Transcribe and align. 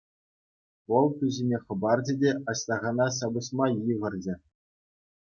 Вӑл 0.93 1.07
ту 1.19 1.25
ҫине 1.35 1.57
хӑпарчӗ 1.67 2.13
те 2.25 2.31
Аҫтахана 2.55 3.07
ҫапӑҫма 3.21 3.65
йыхӑрчӗ. 3.79 4.35